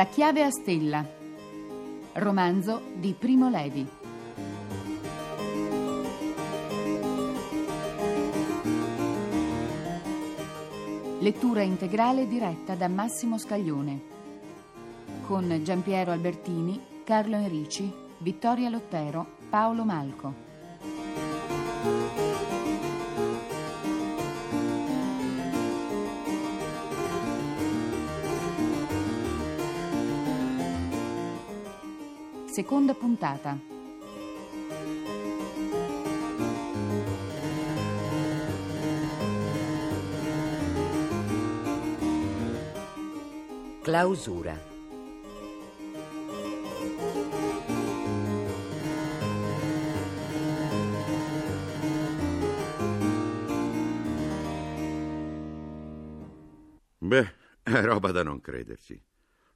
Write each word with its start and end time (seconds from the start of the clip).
La 0.00 0.06
chiave 0.06 0.42
a 0.42 0.50
stella. 0.50 1.06
Romanzo 2.14 2.80
di 2.94 3.12
Primo 3.12 3.50
Levi. 3.50 3.86
Lettura 11.18 11.60
integrale 11.60 12.26
diretta 12.26 12.74
da 12.76 12.88
Massimo 12.88 13.36
Scaglione. 13.36 14.00
Con 15.26 15.60
Giampiero 15.62 16.12
Albertini, 16.12 16.80
Carlo 17.04 17.36
Enrici, 17.36 17.92
Vittoria 18.20 18.70
Lottero, 18.70 19.26
Paolo 19.50 19.84
Malco. 19.84 20.34
Seconda 32.50 32.94
puntata. 32.94 33.56
Clausura. 43.82 44.58
Beh, 56.98 57.32
è 57.62 57.80
roba 57.82 58.10
da 58.10 58.24
non 58.24 58.40
crederci. 58.40 59.09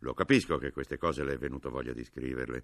Lo 0.04 0.12
capisco 0.12 0.58
che 0.58 0.70
queste 0.70 0.98
cose 0.98 1.24
le 1.24 1.32
è 1.32 1.38
venuto 1.38 1.70
voglia 1.70 1.94
di 1.94 2.04
scriverle. 2.04 2.62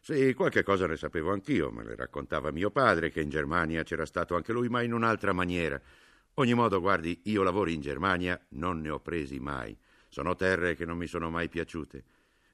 Sì, 0.00 0.32
qualche 0.32 0.62
cosa 0.62 0.86
ne 0.86 0.96
sapevo 0.96 1.30
anch'io, 1.32 1.70
me 1.70 1.84
le 1.84 1.94
raccontava 1.94 2.50
mio 2.50 2.70
padre, 2.70 3.10
che 3.10 3.20
in 3.20 3.28
Germania 3.28 3.82
c'era 3.82 4.06
stato 4.06 4.34
anche 4.34 4.54
lui, 4.54 4.70
ma 4.70 4.80
in 4.80 4.94
un'altra 4.94 5.34
maniera. 5.34 5.78
Ogni 6.34 6.54
modo, 6.54 6.80
guardi, 6.80 7.20
io 7.24 7.42
lavori 7.42 7.74
in 7.74 7.82
Germania, 7.82 8.40
non 8.52 8.80
ne 8.80 8.88
ho 8.88 9.00
presi 9.00 9.38
mai. 9.38 9.76
Sono 10.08 10.34
terre 10.34 10.74
che 10.74 10.86
non 10.86 10.96
mi 10.96 11.06
sono 11.06 11.28
mai 11.28 11.50
piaciute. 11.50 12.04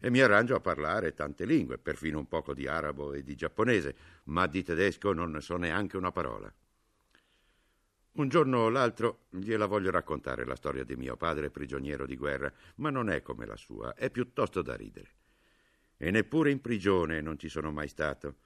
E 0.00 0.10
mi 0.10 0.20
arrangio 0.20 0.56
a 0.56 0.60
parlare 0.60 1.14
tante 1.14 1.44
lingue, 1.44 1.78
perfino 1.78 2.18
un 2.18 2.26
poco 2.26 2.54
di 2.54 2.66
arabo 2.66 3.12
e 3.12 3.22
di 3.22 3.36
giapponese, 3.36 3.94
ma 4.24 4.48
di 4.48 4.64
tedesco 4.64 5.12
non 5.12 5.30
ne 5.30 5.40
so 5.42 5.56
neanche 5.56 5.96
una 5.96 6.10
parola. 6.10 6.52
Un 8.16 8.28
giorno 8.28 8.58
o 8.58 8.68
l'altro 8.68 9.26
gliela 9.30 9.66
voglio 9.66 9.90
raccontare 9.90 10.44
la 10.44 10.54
storia 10.54 10.84
di 10.84 10.94
mio 10.94 11.16
padre 11.16 11.50
prigioniero 11.50 12.06
di 12.06 12.14
guerra, 12.14 12.52
ma 12.76 12.88
non 12.88 13.10
è 13.10 13.22
come 13.22 13.44
la 13.44 13.56
sua, 13.56 13.92
è 13.94 14.08
piuttosto 14.08 14.62
da 14.62 14.76
ridere. 14.76 15.10
E 15.96 16.12
neppure 16.12 16.52
in 16.52 16.60
prigione 16.60 17.20
non 17.20 17.40
ci 17.40 17.48
sono 17.48 17.72
mai 17.72 17.88
stato, 17.88 18.36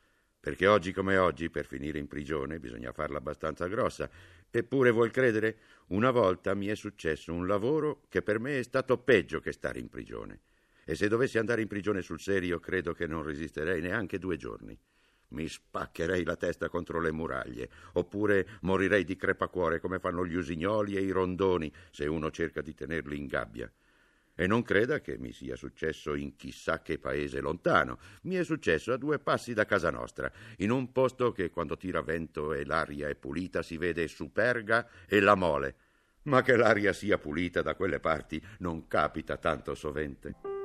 perché 0.41 0.67
oggi 0.67 0.93
come 0.93 1.19
oggi 1.19 1.51
per 1.51 1.67
finire 1.67 1.99
in 1.99 2.09
prigione 2.09 2.61
bisogna 2.61 2.93
farla 2.93 3.19
abbastanza 3.19 3.67
grossa. 3.67 4.09
Eppure 4.51 4.91
vuol 4.91 5.11
credere, 5.11 5.59
una 5.89 6.13
volta 6.13 6.55
mi 6.55 6.69
è 6.69 6.75
successo 6.75 7.35
un 7.35 7.47
lavoro 7.47 8.05
che 8.09 8.23
per 8.23 8.39
me 8.39 8.61
è 8.61 8.63
stato 8.63 8.97
peggio 8.97 9.41
che 9.41 9.53
stare 9.53 9.81
in 9.81 9.91
prigione. 9.91 10.41
E 10.87 10.95
se 10.95 11.09
dovessi 11.09 11.37
andare 11.37 11.61
in 11.61 11.69
prigione 11.69 12.01
sul 12.01 12.21
serio, 12.21 12.59
credo 12.59 12.95
che 12.95 13.07
non 13.07 13.23
resisterei 13.23 13.83
neanche 13.83 14.19
due 14.19 14.39
giorni. 14.39 14.81
Mi 15.31 15.47
spaccherei 15.47 16.25
la 16.25 16.37
testa 16.37 16.69
contro 16.69 17.01
le 17.01 17.13
muraglie, 17.13 17.69
oppure 17.93 18.47
morirei 18.63 19.05
di 19.05 19.17
crepacuore 19.17 19.79
come 19.79 19.99
fanno 19.99 20.25
gli 20.27 20.35
usignoli 20.35 20.97
e 20.97 21.01
i 21.01 21.11
rondoni 21.11 21.73
se 21.91 22.07
uno 22.07 22.31
cerca 22.31 22.63
di 22.63 22.75
tenerli 22.75 23.17
in 23.17 23.27
gabbia. 23.27 23.71
E 24.41 24.47
non 24.47 24.63
creda 24.63 25.01
che 25.01 25.19
mi 25.19 25.33
sia 25.33 25.57
successo 25.57 26.15
in 26.15 26.37
chissà 26.37 26.81
che 26.81 26.99
paese 26.99 27.41
lontano. 27.41 27.99
Mi 28.23 28.37
è 28.37 28.45
successo 28.45 28.93
a 28.93 28.97
due 28.97 29.19
passi 29.19 29.53
da 29.53 29.67
casa 29.67 29.91
nostra, 29.91 30.31
in 30.59 30.71
un 30.71 30.93
posto 30.93 31.33
che 31.33 31.51
quando 31.51 31.77
tira 31.77 32.03
vento 32.03 32.53
e 32.53 32.65
l'aria 32.65 33.09
è 33.09 33.17
pulita 33.17 33.63
si 33.63 33.77
vede 33.77 34.07
superga 34.07 34.89
e 35.09 35.19
la 35.19 35.35
mole. 35.35 35.75
Ma 36.23 36.43
che 36.43 36.57
l'aria 36.57 36.93
sia 36.93 37.19
pulita 37.19 37.63
da 37.63 37.75
quelle 37.75 37.99
parti 37.99 38.41
non 38.59 38.87
capita 38.87 39.37
tanto 39.39 39.75
sovente. 39.75 40.58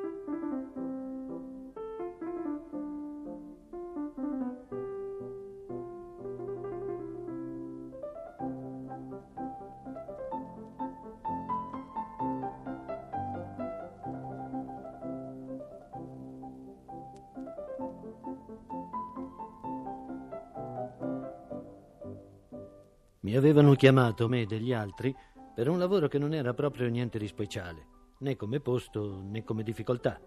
Mi 23.23 23.37
avevano 23.37 23.73
chiamato, 23.75 24.27
me 24.27 24.41
e 24.41 24.45
degli 24.45 24.73
altri, 24.73 25.15
per 25.55 25.69
un 25.69 25.79
lavoro 25.79 26.09
che 26.09 26.19
non 26.19 26.33
era 26.33 26.53
proprio 26.53 26.89
niente 26.89 27.17
di 27.17 27.27
speciale, 27.27 27.87
né 28.17 28.35
come 28.35 28.59
posto 28.59 29.21
né 29.23 29.45
come 29.45 29.63
difficoltà. 29.63 30.19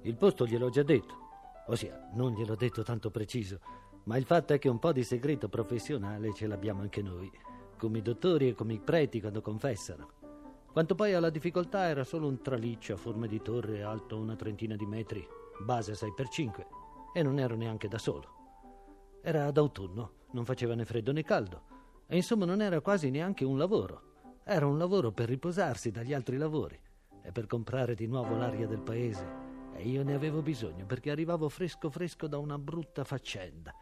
Il 0.00 0.16
posto 0.16 0.46
gliel'ho 0.46 0.70
già 0.70 0.82
detto, 0.82 1.18
ossia, 1.66 2.08
non 2.14 2.32
gliel'ho 2.32 2.54
detto 2.54 2.82
tanto 2.82 3.10
preciso, 3.10 3.60
ma 4.04 4.16
il 4.16 4.24
fatto 4.24 4.54
è 4.54 4.58
che 4.58 4.70
un 4.70 4.78
po' 4.78 4.92
di 4.92 5.04
segreto 5.04 5.50
professionale 5.50 6.32
ce 6.32 6.46
l'abbiamo 6.46 6.80
anche 6.80 7.02
noi, 7.02 7.30
come 7.76 7.98
i 7.98 8.02
dottori 8.02 8.48
e 8.48 8.54
come 8.54 8.72
i 8.72 8.80
preti 8.80 9.20
quando 9.20 9.42
confessano. 9.42 10.08
Quanto 10.72 10.94
poi 10.94 11.12
alla 11.12 11.28
difficoltà 11.28 11.88
era 11.88 12.04
solo 12.04 12.26
un 12.26 12.40
traliccio 12.40 12.94
a 12.94 12.96
forma 12.96 13.26
di 13.26 13.42
torre 13.42 13.82
alto 13.82 14.16
una 14.16 14.34
trentina 14.34 14.76
di 14.76 14.86
metri, 14.86 15.28
base 15.62 15.92
6x5, 15.92 16.66
e 17.12 17.22
non 17.22 17.38
ero 17.38 17.54
neanche 17.54 17.86
da 17.86 17.98
solo. 17.98 19.20
Era 19.20 19.50
d'autunno, 19.50 20.12
non 20.30 20.46
faceva 20.46 20.74
né 20.74 20.86
freddo 20.86 21.12
né 21.12 21.22
caldo 21.22 21.72
e 22.14 22.18
insomma 22.18 22.44
non 22.44 22.62
era 22.62 22.80
quasi 22.80 23.10
neanche 23.10 23.44
un 23.44 23.58
lavoro. 23.58 24.12
Era 24.44 24.68
un 24.68 24.78
lavoro 24.78 25.10
per 25.10 25.28
riposarsi 25.28 25.90
dagli 25.90 26.14
altri 26.14 26.36
lavori 26.36 26.78
e 27.20 27.32
per 27.32 27.48
comprare 27.48 27.96
di 27.96 28.06
nuovo 28.06 28.36
l'aria 28.36 28.68
del 28.68 28.82
paese. 28.82 29.26
E 29.74 29.82
io 29.82 30.04
ne 30.04 30.14
avevo 30.14 30.40
bisogno 30.40 30.86
perché 30.86 31.10
arrivavo 31.10 31.48
fresco 31.48 31.90
fresco 31.90 32.28
da 32.28 32.38
una 32.38 32.56
brutta 32.56 33.02
faccenda, 33.02 33.74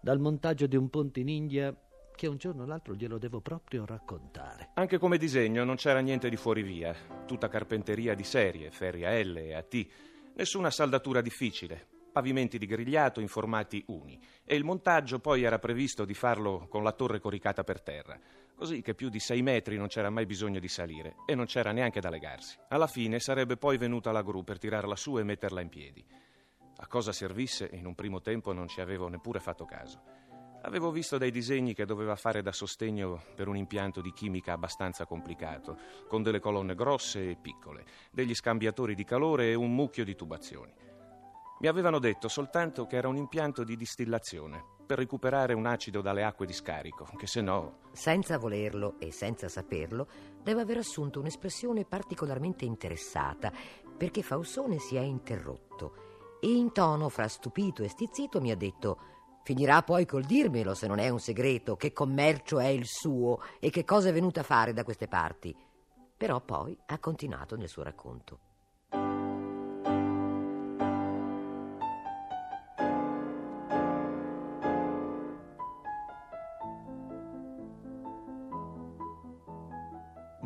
dal 0.00 0.20
montaggio 0.20 0.68
di 0.68 0.76
un 0.76 0.88
ponte 0.88 1.18
in 1.18 1.28
India 1.28 1.76
che 2.14 2.28
un 2.28 2.36
giorno 2.36 2.62
o 2.62 2.66
l'altro 2.66 2.94
glielo 2.94 3.18
devo 3.18 3.40
proprio 3.40 3.84
raccontare. 3.84 4.70
Anche 4.74 4.98
come 4.98 5.18
disegno 5.18 5.64
non 5.64 5.74
c'era 5.74 5.98
niente 5.98 6.28
di 6.28 6.36
fuorivia, 6.36 6.94
tutta 7.26 7.48
carpenteria 7.48 8.14
di 8.14 8.22
serie, 8.22 8.70
ferri 8.70 9.04
a 9.04 9.20
L 9.20 9.36
e 9.36 9.54
a 9.54 9.62
T, 9.62 9.84
nessuna 10.36 10.70
saldatura 10.70 11.20
difficile, 11.20 11.88
pavimenti 12.10 12.58
di 12.58 12.66
grigliato 12.66 13.20
in 13.20 13.28
formati 13.28 13.82
uni 13.86 14.20
e 14.44 14.56
il 14.56 14.64
montaggio 14.64 15.18
poi 15.18 15.42
era 15.42 15.58
previsto 15.58 16.04
di 16.04 16.14
farlo 16.14 16.66
con 16.68 16.82
la 16.82 16.92
torre 16.92 17.20
coricata 17.20 17.64
per 17.64 17.80
terra, 17.80 18.18
così 18.54 18.82
che 18.82 18.94
più 18.94 19.08
di 19.08 19.20
sei 19.20 19.42
metri 19.42 19.76
non 19.76 19.88
c'era 19.88 20.10
mai 20.10 20.26
bisogno 20.26 20.60
di 20.60 20.68
salire 20.68 21.16
e 21.26 21.34
non 21.34 21.46
c'era 21.46 21.72
neanche 21.72 22.00
da 22.00 22.10
legarsi. 22.10 22.58
Alla 22.68 22.86
fine 22.86 23.18
sarebbe 23.20 23.56
poi 23.56 23.78
venuta 23.78 24.12
la 24.12 24.22
gru 24.22 24.44
per 24.44 24.58
tirarla 24.58 24.96
su 24.96 25.18
e 25.18 25.22
metterla 25.22 25.60
in 25.60 25.68
piedi. 25.68 26.04
A 26.76 26.86
cosa 26.86 27.12
servisse 27.12 27.68
in 27.72 27.86
un 27.86 27.94
primo 27.94 28.20
tempo 28.20 28.52
non 28.52 28.68
ci 28.68 28.80
avevo 28.80 29.08
neppure 29.08 29.40
fatto 29.40 29.64
caso. 29.64 30.02
Avevo 30.62 30.90
visto 30.90 31.16
dei 31.16 31.30
disegni 31.30 31.72
che 31.72 31.86
doveva 31.86 32.16
fare 32.16 32.42
da 32.42 32.52
sostegno 32.52 33.22
per 33.34 33.48
un 33.48 33.56
impianto 33.56 34.02
di 34.02 34.12
chimica 34.12 34.52
abbastanza 34.52 35.06
complicato, 35.06 35.78
con 36.06 36.22
delle 36.22 36.38
colonne 36.38 36.74
grosse 36.74 37.30
e 37.30 37.36
piccole, 37.36 37.84
degli 38.10 38.34
scambiatori 38.34 38.94
di 38.94 39.04
calore 39.04 39.50
e 39.50 39.54
un 39.54 39.74
mucchio 39.74 40.04
di 40.04 40.14
tubazioni. 40.14 40.89
Mi 41.60 41.66
avevano 41.66 41.98
detto 41.98 42.28
soltanto 42.28 42.86
che 42.86 42.96
era 42.96 43.08
un 43.08 43.16
impianto 43.16 43.64
di 43.64 43.76
distillazione 43.76 44.64
per 44.86 44.96
recuperare 44.96 45.52
un 45.52 45.66
acido 45.66 46.00
dalle 46.00 46.24
acque 46.24 46.46
di 46.46 46.54
scarico, 46.54 47.06
che 47.18 47.26
se 47.26 47.42
no. 47.42 47.80
Senza 47.92 48.38
volerlo 48.38 48.94
e 48.98 49.12
senza 49.12 49.46
saperlo, 49.46 50.08
deve 50.42 50.62
aver 50.62 50.78
assunto 50.78 51.20
un'espressione 51.20 51.84
particolarmente 51.84 52.64
interessata, 52.64 53.52
perché 53.94 54.22
Faussone 54.22 54.78
si 54.78 54.96
è 54.96 55.02
interrotto 55.02 56.38
e 56.40 56.50
in 56.50 56.72
tono 56.72 57.10
fra 57.10 57.28
stupito 57.28 57.82
e 57.82 57.88
stizzito 57.88 58.40
mi 58.40 58.50
ha 58.50 58.56
detto 58.56 58.98
Finirà 59.42 59.82
poi 59.82 60.06
col 60.06 60.24
dirmelo 60.24 60.74
se 60.74 60.86
non 60.86 60.98
è 60.98 61.10
un 61.10 61.20
segreto, 61.20 61.76
che 61.76 61.92
commercio 61.92 62.58
è 62.58 62.68
il 62.68 62.86
suo 62.86 63.38
e 63.58 63.68
che 63.68 63.84
cosa 63.84 64.08
è 64.08 64.12
venuto 64.12 64.40
a 64.40 64.44
fare 64.44 64.72
da 64.72 64.82
queste 64.82 65.08
parti. 65.08 65.54
Però 66.16 66.40
poi 66.40 66.76
ha 66.86 66.98
continuato 66.98 67.56
nel 67.56 67.68
suo 67.68 67.82
racconto. 67.82 68.49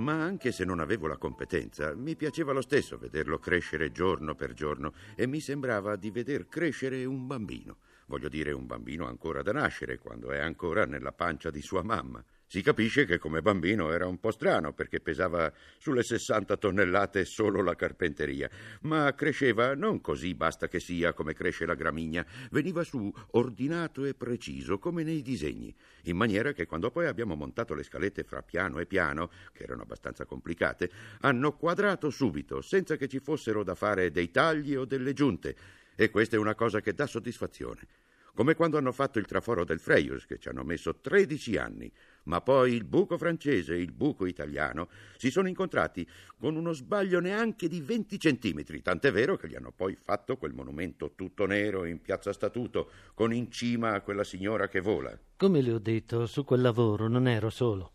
Ma 0.04 0.22
anche 0.22 0.52
se 0.52 0.66
non 0.66 0.80
avevo 0.80 1.06
la 1.06 1.16
competenza, 1.16 1.94
mi 1.94 2.14
piaceva 2.14 2.52
lo 2.52 2.60
stesso 2.60 2.98
vederlo 2.98 3.38
crescere 3.38 3.90
giorno 3.90 4.34
per 4.34 4.52
giorno 4.52 4.92
e 5.14 5.26
mi 5.26 5.40
sembrava 5.40 5.96
di 5.96 6.10
veder 6.10 6.46
crescere 6.46 7.06
un 7.06 7.26
bambino. 7.26 7.78
Voglio 8.08 8.28
dire 8.28 8.52
un 8.52 8.66
bambino 8.66 9.06
ancora 9.06 9.40
da 9.40 9.52
nascere, 9.52 9.96
quando 9.96 10.30
è 10.30 10.40
ancora 10.40 10.84
nella 10.84 11.12
pancia 11.12 11.50
di 11.50 11.62
sua 11.62 11.82
mamma. 11.82 12.22
Si 12.46 12.62
capisce 12.62 13.04
che 13.04 13.18
come 13.18 13.42
bambino 13.42 13.90
era 13.90 14.06
un 14.06 14.20
po' 14.20 14.30
strano 14.30 14.72
perché 14.72 15.00
pesava 15.00 15.52
sulle 15.78 16.02
60 16.02 16.56
tonnellate 16.56 17.24
solo 17.24 17.62
la 17.62 17.74
carpenteria, 17.74 18.48
ma 18.82 19.12
cresceva 19.14 19.74
non 19.74 20.00
così 20.00 20.34
basta 20.34 20.68
che 20.68 20.78
sia 20.78 21.14
come 21.14 21.32
cresce 21.32 21.66
la 21.66 21.74
gramigna, 21.74 22.24
veniva 22.50 22.84
su 22.84 23.12
ordinato 23.32 24.04
e 24.04 24.14
preciso 24.14 24.78
come 24.78 25.02
nei 25.02 25.22
disegni, 25.22 25.74
in 26.04 26.16
maniera 26.16 26.52
che 26.52 26.66
quando 26.66 26.90
poi 26.90 27.06
abbiamo 27.06 27.34
montato 27.34 27.74
le 27.74 27.82
scalette 27.82 28.22
fra 28.22 28.42
piano 28.42 28.78
e 28.78 28.86
piano, 28.86 29.30
che 29.52 29.64
erano 29.64 29.82
abbastanza 29.82 30.24
complicate, 30.24 30.90
hanno 31.20 31.56
quadrato 31.56 32.10
subito, 32.10 32.60
senza 32.60 32.96
che 32.96 33.08
ci 33.08 33.18
fossero 33.18 33.64
da 33.64 33.74
fare 33.74 34.10
dei 34.10 34.30
tagli 34.30 34.76
o 34.76 34.84
delle 34.84 35.12
giunte, 35.12 35.56
e 35.96 36.10
questa 36.10 36.36
è 36.36 36.38
una 36.38 36.54
cosa 36.54 36.80
che 36.80 36.94
dà 36.94 37.06
soddisfazione. 37.06 37.86
Come 38.34 38.56
quando 38.56 38.76
hanno 38.76 38.90
fatto 38.90 39.20
il 39.20 39.26
traforo 39.26 39.64
del 39.64 39.78
Freius, 39.78 40.26
che 40.26 40.38
ci 40.38 40.48
hanno 40.48 40.64
messo 40.64 40.96
13 40.96 41.56
anni, 41.56 41.92
ma 42.24 42.40
poi 42.40 42.72
il 42.72 42.84
buco 42.84 43.18
francese 43.18 43.74
e 43.74 43.80
il 43.80 43.92
buco 43.92 44.26
italiano 44.26 44.88
si 45.16 45.30
sono 45.30 45.48
incontrati 45.48 46.06
con 46.38 46.56
uno 46.56 46.72
sbaglio 46.72 47.20
neanche 47.20 47.68
di 47.68 47.80
20 47.80 48.18
centimetri, 48.18 48.82
tant'è 48.82 49.10
vero 49.10 49.36
che 49.36 49.48
gli 49.48 49.54
hanno 49.54 49.72
poi 49.72 49.96
fatto 49.96 50.36
quel 50.36 50.52
monumento 50.52 51.12
tutto 51.14 51.46
nero 51.46 51.84
in 51.84 52.00
piazza 52.00 52.32
Statuto, 52.32 52.90
con 53.14 53.32
in 53.32 53.50
cima 53.50 54.00
quella 54.00 54.24
signora 54.24 54.68
che 54.68 54.80
vola. 54.80 55.18
Come 55.36 55.60
le 55.60 55.72
ho 55.72 55.78
detto, 55.78 56.26
su 56.26 56.44
quel 56.44 56.60
lavoro 56.60 57.08
non 57.08 57.26
ero 57.26 57.50
solo. 57.50 57.92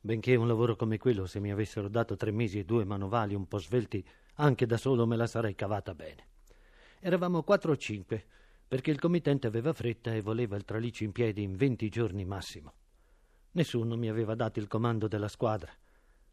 Benché 0.00 0.34
un 0.34 0.46
lavoro 0.46 0.76
come 0.76 0.96
quello, 0.96 1.26
se 1.26 1.40
mi 1.40 1.52
avessero 1.52 1.88
dato 1.88 2.16
tre 2.16 2.30
mesi 2.30 2.58
e 2.58 2.64
due 2.64 2.84
manovali 2.84 3.34
un 3.34 3.46
po' 3.46 3.58
svelti, 3.58 4.02
anche 4.36 4.64
da 4.64 4.78
solo 4.78 5.06
me 5.06 5.16
la 5.16 5.26
sarei 5.26 5.54
cavata 5.54 5.94
bene. 5.94 6.28
Eravamo 7.00 7.42
quattro 7.42 7.72
o 7.72 7.76
cinque 7.76 8.24
perché 8.66 8.90
il 8.92 9.00
committente 9.00 9.46
aveva 9.46 9.72
fretta 9.72 10.14
e 10.14 10.20
voleva 10.20 10.56
il 10.56 10.64
traliccio 10.64 11.02
in 11.02 11.12
piedi 11.12 11.42
in 11.42 11.56
venti 11.56 11.88
giorni 11.88 12.24
massimo. 12.24 12.74
Nessuno 13.52 13.96
mi 13.96 14.08
aveva 14.08 14.34
dato 14.34 14.58
il 14.58 14.68
comando 14.68 15.08
della 15.08 15.28
squadra, 15.28 15.72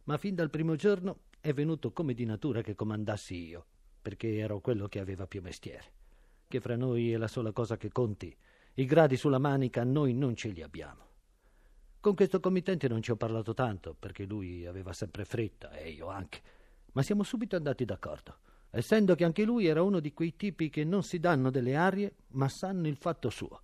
ma 0.03 0.17
fin 0.17 0.35
dal 0.35 0.49
primo 0.49 0.75
giorno 0.75 1.21
è 1.39 1.53
venuto 1.53 1.91
come 1.91 2.13
di 2.13 2.25
natura 2.25 2.61
che 2.61 2.75
comandassi 2.75 3.47
io, 3.47 3.65
perché 4.01 4.37
ero 4.37 4.59
quello 4.59 4.87
che 4.87 4.99
aveva 4.99 5.27
più 5.27 5.41
mestiere. 5.41 5.93
Che 6.47 6.59
fra 6.59 6.75
noi 6.75 7.11
è 7.11 7.17
la 7.17 7.27
sola 7.27 7.51
cosa 7.51 7.75
che 7.77 7.89
conti. 7.89 8.35
I 8.75 8.85
gradi 8.85 9.17
sulla 9.17 9.39
manica 9.39 9.83
noi 9.83 10.13
non 10.13 10.35
ce 10.35 10.49
li 10.49 10.61
abbiamo. 10.61 11.05
Con 11.99 12.15
questo 12.15 12.39
committente 12.39 12.87
non 12.87 13.01
ci 13.01 13.11
ho 13.11 13.15
parlato 13.15 13.53
tanto, 13.53 13.95
perché 13.97 14.25
lui 14.25 14.65
aveva 14.65 14.93
sempre 14.93 15.25
fretta 15.25 15.71
e 15.71 15.89
io 15.89 16.07
anche, 16.07 16.41
ma 16.93 17.01
siamo 17.01 17.23
subito 17.23 17.55
andati 17.55 17.83
d'accordo 17.83 18.37
essendo 18.69 19.15
che 19.15 19.23
anche 19.23 19.43
lui 19.43 19.65
era 19.65 19.81
uno 19.81 19.99
di 19.99 20.13
quei 20.13 20.35
tipi 20.35 20.69
che 20.69 20.83
non 20.83 21.03
si 21.03 21.19
danno 21.19 21.49
delle 21.49 21.75
arie, 21.75 22.15
ma 22.29 22.49
sanno 22.49 22.87
il 22.87 22.97
fatto 22.97 23.29
suo, 23.29 23.61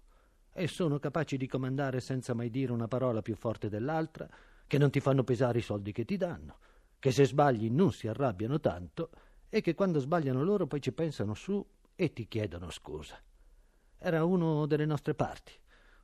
e 0.53 0.67
sono 0.67 0.99
capaci 0.99 1.35
di 1.35 1.47
comandare 1.47 1.99
senza 1.99 2.33
mai 2.33 2.49
dire 2.49 2.71
una 2.71 2.87
parola 2.87 3.21
più 3.21 3.35
forte 3.35 3.67
dell'altra, 3.67 4.29
che 4.67 4.77
non 4.77 4.91
ti 4.91 4.99
fanno 4.99 5.23
pesare 5.23 5.59
i 5.59 5.63
soldi 5.63 5.91
che 5.91 6.05
ti 6.05 6.15
danno, 6.15 6.59
che 6.99 7.11
se 7.11 7.25
sbagli 7.25 7.69
non 7.69 7.91
si 7.91 8.07
arrabbiano 8.07 8.59
tanto 8.59 9.09
e 9.49 9.61
che 9.61 9.73
quando 9.73 9.99
sbagliano 9.99 10.43
loro 10.43 10.67
poi 10.67 10.81
ci 10.81 10.93
pensano 10.93 11.33
su 11.33 11.65
e 11.95 12.13
ti 12.13 12.27
chiedono 12.27 12.69
scusa. 12.69 13.19
Era 13.97 14.23
uno 14.23 14.65
delle 14.65 14.85
nostre 14.85 15.15
parti, 15.15 15.53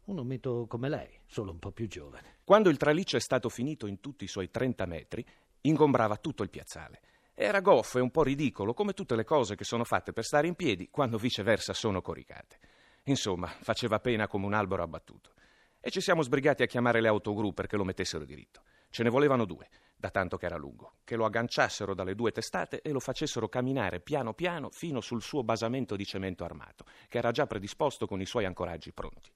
un 0.05 0.19
ometto 0.19 0.65
come 0.67 0.89
lei, 0.89 1.19
solo 1.25 1.51
un 1.51 1.59
po' 1.59 1.71
più 1.71 1.87
giovane. 1.87 2.39
Quando 2.43 2.69
il 2.69 2.77
traliccio 2.77 3.17
è 3.17 3.21
stato 3.21 3.49
finito 3.49 3.87
in 3.87 3.99
tutti 3.99 4.23
i 4.23 4.27
suoi 4.27 4.49
30 4.49 4.85
metri, 4.85 5.25
ingombrava 5.61 6.17
tutto 6.17 6.43
il 6.43 6.49
piazzale. 6.49 7.01
Era 7.33 7.61
goffo 7.61 7.99
e 7.99 8.01
un 8.01 8.11
po' 8.11 8.23
ridicolo, 8.23 8.73
come 8.73 8.93
tutte 8.93 9.15
le 9.15 9.23
cose 9.23 9.55
che 9.55 9.63
sono 9.63 9.83
fatte 9.83 10.11
per 10.11 10.25
stare 10.25 10.47
in 10.47 10.55
piedi 10.55 10.89
quando 10.89 11.17
viceversa 11.17 11.73
sono 11.73 12.01
coricate. 12.01 12.59
Insomma, 13.03 13.47
faceva 13.47 13.99
pena 13.99 14.27
come 14.27 14.45
un 14.45 14.53
albero 14.53 14.83
abbattuto. 14.83 15.33
E 15.79 15.89
ci 15.91 16.01
siamo 16.01 16.21
sbrigati 16.21 16.63
a 16.63 16.65
chiamare 16.65 17.01
le 17.01 17.07
autogru 17.07 17.53
perché 17.53 17.77
lo 17.77 17.85
mettessero 17.85 18.25
diritto. 18.25 18.63
Ce 18.89 19.03
ne 19.03 19.09
volevano 19.09 19.45
due, 19.45 19.69
da 19.95 20.09
tanto 20.09 20.37
che 20.37 20.45
era 20.45 20.57
lungo, 20.57 20.95
che 21.03 21.15
lo 21.15 21.25
agganciassero 21.25 21.93
dalle 21.93 22.15
due 22.15 22.31
testate 22.31 22.81
e 22.81 22.91
lo 22.91 22.99
facessero 22.99 23.47
camminare 23.47 23.99
piano 23.99 24.33
piano 24.33 24.69
fino 24.71 24.99
sul 24.99 25.21
suo 25.21 25.43
basamento 25.43 25.95
di 25.95 26.05
cemento 26.05 26.43
armato, 26.43 26.85
che 27.07 27.17
era 27.17 27.31
già 27.31 27.45
predisposto 27.45 28.07
con 28.07 28.19
i 28.19 28.25
suoi 28.25 28.45
ancoraggi 28.45 28.91
pronti. 28.91 29.31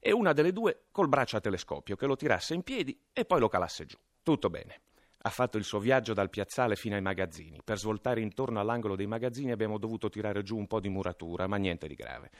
E 0.00 0.12
una 0.12 0.32
delle 0.32 0.52
due 0.52 0.84
col 0.90 1.08
braccio 1.08 1.36
a 1.36 1.40
telescopio 1.40 1.96
che 1.96 2.06
lo 2.06 2.16
tirasse 2.16 2.54
in 2.54 2.62
piedi 2.62 2.98
e 3.12 3.24
poi 3.24 3.40
lo 3.40 3.48
calasse 3.48 3.84
giù. 3.84 3.98
Tutto 4.22 4.48
bene. 4.50 4.80
Ha 5.22 5.30
fatto 5.30 5.58
il 5.58 5.64
suo 5.64 5.80
viaggio 5.80 6.14
dal 6.14 6.30
piazzale 6.30 6.76
fino 6.76 6.94
ai 6.94 7.02
magazzini. 7.02 7.60
Per 7.64 7.78
svoltare 7.78 8.20
intorno 8.20 8.60
all'angolo 8.60 8.94
dei 8.94 9.06
magazzini 9.06 9.50
abbiamo 9.50 9.76
dovuto 9.76 10.08
tirare 10.08 10.42
giù 10.42 10.56
un 10.56 10.68
po' 10.68 10.78
di 10.78 10.88
muratura, 10.88 11.48
ma 11.48 11.56
niente 11.56 11.88
di 11.88 11.94
grave. 11.96 12.30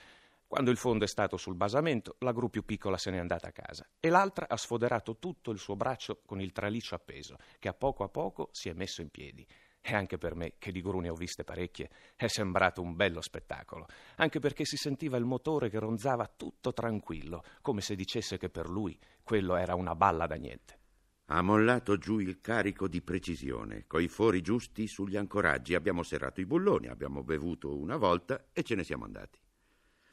Quando 0.49 0.71
il 0.71 0.79
fondo 0.79 1.05
è 1.05 1.07
stato 1.07 1.37
sul 1.37 1.57
basamento, 1.57 2.17
la 2.21 2.33
gru 2.33 2.49
più 2.49 2.65
piccola 2.65 2.97
se 2.97 3.11
n'è 3.11 3.19
andata 3.19 3.49
a 3.49 3.53
casa 3.53 3.87
e 4.01 4.09
l'altra 4.09 4.49
ha 4.49 4.57
sfoderato 4.57 5.19
tutto 5.19 5.51
il 5.51 5.59
suo 5.59 5.77
braccio 5.77 6.23
con 6.25 6.41
il 6.41 6.53
traliccio 6.53 6.95
appeso, 6.95 7.37
che 7.59 7.69
a 7.69 7.75
poco 7.75 8.03
a 8.03 8.09
poco 8.09 8.49
si 8.53 8.71
è 8.71 8.73
messo 8.73 9.03
in 9.03 9.11
piedi. 9.11 9.47
E 9.83 9.95
anche 9.95 10.17
per 10.17 10.35
me, 10.35 10.55
che 10.57 10.73
di 10.73 10.81
gru 10.81 11.01
ne 11.01 11.11
ho 11.11 11.15
viste 11.15 11.45
parecchie, 11.45 11.91
è 12.17 12.29
sembrato 12.29 12.81
un 12.81 12.97
bello 12.97 13.21
spettacolo, 13.21 13.89
anche 14.17 14.39
perché 14.39 14.65
si 14.65 14.79
sentiva 14.79 15.19
il 15.19 15.27
motore 15.27 15.69
che 15.69 15.79
ronzava 15.79 16.27
tutto 16.35 16.73
tranquillo, 16.73 17.45
come 17.61 17.83
se 17.83 17.95
dicesse 17.95 18.39
che 18.39 18.49
per 18.49 18.71
lui 18.71 18.99
quello 19.23 19.55
era 19.55 19.75
una 19.75 19.95
balla 19.95 20.27
da 20.27 20.37
niente. 20.37 20.79
Ha 21.27 21.43
mollato 21.43 21.99
giù 21.99 22.21
il 22.21 22.41
carico 22.41 22.89
di 22.89 23.03
precisione, 23.03 23.85
coi 23.87 24.09
fori 24.09 24.41
giusti 24.41 24.87
sugli 24.87 25.19
ancoraggi. 25.19 25.75
Abbiamo 25.75 26.03
serrato 26.03 26.41
i 26.41 26.47
bulloni, 26.47 26.89
abbiamo 26.89 27.23
bevuto 27.23 27.77
una 27.77 27.99
volta 27.99 28.47
e 28.51 28.63
ce 28.63 28.75
ne 28.75 28.83
siamo 28.83 29.05
andati. 29.05 29.39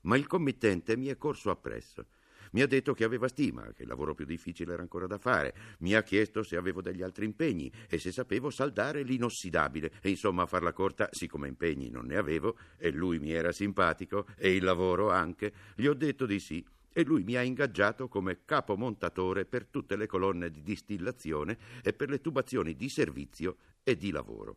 Ma 0.05 0.17
il 0.17 0.27
committente 0.27 0.97
mi 0.97 1.07
è 1.07 1.17
corso 1.17 1.49
appresso. 1.49 2.05
Mi 2.51 2.61
ha 2.61 2.67
detto 2.67 2.93
che 2.93 3.03
aveva 3.03 3.27
stima, 3.27 3.73
che 3.73 3.81
il 3.83 3.87
lavoro 3.89 4.13
più 4.13 4.23
difficile 4.23 4.73
era 4.73 4.81
ancora 4.81 5.07
da 5.07 5.17
fare. 5.17 5.53
Mi 5.79 5.93
ha 5.93 6.03
chiesto 6.03 6.41
se 6.41 6.55
avevo 6.55 6.81
degli 6.81 7.01
altri 7.01 7.25
impegni 7.25 7.71
e 7.89 7.99
se 7.99 8.11
sapevo 8.11 8.49
saldare 8.49 9.03
l'inossidabile. 9.03 9.91
E 10.01 10.09
insomma, 10.09 10.43
a 10.43 10.45
farla 10.47 10.71
corta, 10.71 11.09
siccome 11.11 11.49
impegni 11.49 11.89
non 11.89 12.05
ne 12.05 12.15
avevo, 12.15 12.57
e 12.77 12.91
lui 12.91 13.19
mi 13.19 13.31
era 13.31 13.51
simpatico, 13.51 14.25
e 14.37 14.55
il 14.55 14.63
lavoro 14.63 15.11
anche, 15.11 15.51
gli 15.75 15.85
ho 15.85 15.93
detto 15.93 16.25
di 16.25 16.39
sì 16.39 16.65
e 16.97 17.03
lui 17.03 17.23
mi 17.23 17.35
ha 17.35 17.41
ingaggiato 17.41 18.07
come 18.07 18.45
capomontatore 18.45 19.43
per 19.43 19.65
tutte 19.65 19.97
le 19.97 20.07
colonne 20.07 20.49
di 20.49 20.63
distillazione 20.63 21.57
e 21.83 21.91
per 21.91 22.09
le 22.09 22.21
tubazioni 22.21 22.73
di 22.73 22.87
servizio 22.87 23.57
e 23.83 23.97
di 23.97 24.11
lavoro. 24.11 24.55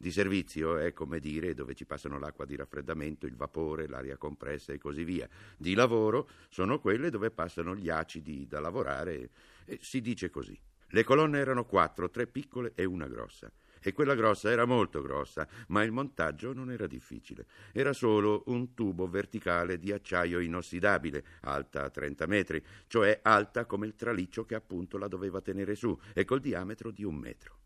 Di 0.00 0.10
servizio 0.10 0.78
è 0.78 0.94
come 0.94 1.20
dire 1.20 1.52
dove 1.52 1.74
ci 1.74 1.84
passano 1.84 2.18
l'acqua 2.18 2.46
di 2.46 2.56
raffreddamento, 2.56 3.26
il 3.26 3.36
vapore, 3.36 3.86
l'aria 3.86 4.16
compressa 4.16 4.72
e 4.72 4.78
così 4.78 5.04
via. 5.04 5.28
Di 5.58 5.74
lavoro 5.74 6.26
sono 6.48 6.80
quelle 6.80 7.10
dove 7.10 7.30
passano 7.30 7.76
gli 7.76 7.90
acidi 7.90 8.46
da 8.46 8.60
lavorare 8.60 9.28
e 9.66 9.78
si 9.82 10.00
dice 10.00 10.30
così. 10.30 10.58
Le 10.92 11.04
colonne 11.04 11.38
erano 11.38 11.66
quattro, 11.66 12.08
tre 12.08 12.26
piccole 12.26 12.72
e 12.76 12.86
una 12.86 13.08
grossa 13.08 13.52
e 13.78 13.92
quella 13.92 14.14
grossa 14.14 14.50
era 14.50 14.64
molto 14.64 15.02
grossa, 15.02 15.46
ma 15.68 15.82
il 15.82 15.92
montaggio 15.92 16.54
non 16.54 16.70
era 16.70 16.86
difficile. 16.86 17.44
Era 17.70 17.92
solo 17.92 18.44
un 18.46 18.72
tubo 18.72 19.06
verticale 19.06 19.78
di 19.78 19.92
acciaio 19.92 20.38
inossidabile, 20.38 21.24
alta 21.42 21.90
30 21.90 22.26
metri, 22.26 22.64
cioè 22.86 23.20
alta 23.22 23.66
come 23.66 23.86
il 23.86 23.96
traliccio 23.96 24.46
che 24.46 24.54
appunto 24.54 24.96
la 24.96 25.08
doveva 25.08 25.42
tenere 25.42 25.74
su, 25.74 25.98
e 26.14 26.24
col 26.24 26.40
diametro 26.40 26.90
di 26.90 27.04
un 27.04 27.16
metro. 27.16 27.59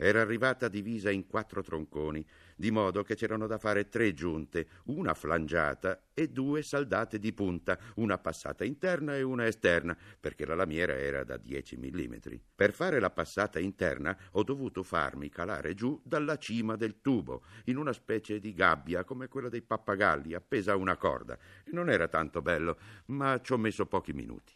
Era 0.00 0.20
arrivata 0.20 0.68
divisa 0.68 1.10
in 1.10 1.26
quattro 1.26 1.60
tronconi, 1.60 2.24
di 2.54 2.70
modo 2.70 3.02
che 3.02 3.16
c'erano 3.16 3.48
da 3.48 3.58
fare 3.58 3.88
tre 3.88 4.14
giunte, 4.14 4.68
una 4.84 5.12
flangiata 5.12 6.10
e 6.14 6.28
due 6.28 6.62
saldate 6.62 7.18
di 7.18 7.32
punta, 7.32 7.76
una 7.96 8.16
passata 8.16 8.64
interna 8.64 9.16
e 9.16 9.22
una 9.22 9.48
esterna, 9.48 9.98
perché 10.20 10.46
la 10.46 10.54
lamiera 10.54 10.96
era 10.96 11.24
da 11.24 11.36
10 11.36 11.78
mm. 11.78 12.14
Per 12.54 12.72
fare 12.72 13.00
la 13.00 13.10
passata 13.10 13.58
interna 13.58 14.16
ho 14.32 14.44
dovuto 14.44 14.84
farmi 14.84 15.30
calare 15.30 15.74
giù 15.74 16.00
dalla 16.04 16.38
cima 16.38 16.76
del 16.76 17.00
tubo, 17.00 17.42
in 17.64 17.76
una 17.76 17.92
specie 17.92 18.38
di 18.38 18.54
gabbia 18.54 19.02
come 19.02 19.26
quella 19.26 19.48
dei 19.48 19.62
pappagalli, 19.62 20.32
appesa 20.32 20.70
a 20.70 20.76
una 20.76 20.96
corda. 20.96 21.36
Non 21.72 21.90
era 21.90 22.06
tanto 22.06 22.40
bello, 22.40 22.78
ma 23.06 23.40
ci 23.40 23.52
ho 23.52 23.58
messo 23.58 23.84
pochi 23.86 24.12
minuti. 24.12 24.52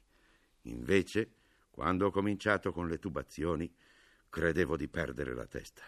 Invece, 0.67 1.33
quando 1.69 2.07
ho 2.07 2.11
cominciato 2.13 2.71
con 2.71 2.87
le 2.87 3.01
tubazioni, 3.01 3.69
Credevo 4.33 4.79
di 4.79 4.89
perdere 4.89 5.35
la 5.35 5.45
testa, 5.45 5.83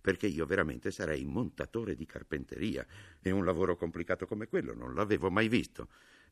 perché 0.00 0.28
io 0.28 0.46
veramente 0.46 0.92
sarei 0.92 1.24
montatore 1.24 1.96
di 1.96 2.06
carpenteria 2.06 2.86
e 3.20 3.32
un 3.32 3.44
lavoro 3.44 3.74
complicato 3.74 4.24
come 4.24 4.46
quello 4.46 4.72
non 4.72 4.94
l'avevo 4.94 5.32
mai 5.32 5.48
visto. 5.48 5.88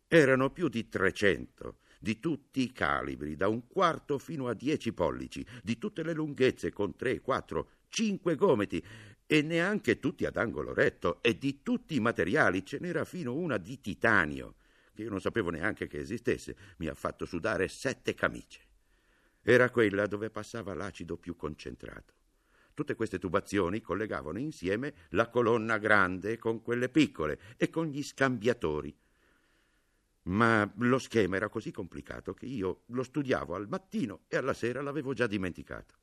Erano 0.06 0.50
più 0.52 0.68
di 0.68 0.88
trecento, 0.88 1.78
di 1.98 2.20
tutti 2.20 2.60
i 2.60 2.70
calibri, 2.70 3.34
da 3.34 3.48
un 3.48 3.66
quarto 3.66 4.16
fino 4.18 4.46
a 4.46 4.54
dieci 4.54 4.92
pollici, 4.92 5.44
di 5.60 5.76
tutte 5.76 6.04
le 6.04 6.12
lunghezze 6.12 6.70
con 6.70 6.94
tre, 6.94 7.18
quattro, 7.18 7.70
cinque 7.88 8.36
gomiti 8.36 8.80
e 9.26 9.42
neanche 9.42 9.98
tutti 9.98 10.24
ad 10.24 10.36
angolo 10.36 10.72
retto 10.72 11.20
e 11.20 11.36
di 11.36 11.64
tutti 11.64 11.96
i 11.96 12.00
materiali 12.00 12.64
ce 12.64 12.78
n'era 12.78 13.04
fino 13.04 13.34
una 13.34 13.56
di 13.56 13.80
titanio 13.80 14.54
che 14.94 15.02
io 15.02 15.10
non 15.10 15.20
sapevo 15.20 15.50
neanche 15.50 15.88
che 15.88 15.98
esistesse. 15.98 16.56
Mi 16.76 16.86
ha 16.86 16.94
fatto 16.94 17.26
sudare 17.26 17.66
sette 17.66 18.14
camicie. 18.14 18.65
Era 19.48 19.70
quella 19.70 20.06
dove 20.06 20.28
passava 20.28 20.74
l'acido 20.74 21.16
più 21.16 21.36
concentrato. 21.36 22.14
Tutte 22.74 22.96
queste 22.96 23.20
tubazioni 23.20 23.80
collegavano 23.80 24.40
insieme 24.40 24.92
la 25.10 25.28
colonna 25.28 25.78
grande 25.78 26.36
con 26.36 26.62
quelle 26.62 26.88
piccole 26.88 27.38
e 27.56 27.70
con 27.70 27.86
gli 27.86 28.02
scambiatori. 28.02 28.92
Ma 30.22 30.68
lo 30.78 30.98
schema 30.98 31.36
era 31.36 31.48
così 31.48 31.70
complicato 31.70 32.34
che 32.34 32.46
io 32.46 32.82
lo 32.86 33.04
studiavo 33.04 33.54
al 33.54 33.68
mattino 33.68 34.22
e 34.26 34.36
alla 34.36 34.52
sera 34.52 34.82
l'avevo 34.82 35.12
già 35.12 35.28
dimenticato. 35.28 35.94